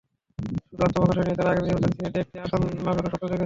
শুধু 0.67 0.83
আত্মপ্রকাশই 0.83 1.25
নয়, 1.27 1.37
তারা 1.37 1.49
আগামী 1.51 1.67
নির্বাচনে 1.67 1.95
সিনেটে 1.97 2.19
একটি 2.19 2.37
আসন 2.39 2.61
লাভেরও 2.85 3.09
স্বপ্ন 3.09 3.25
দেখছে। 3.25 3.39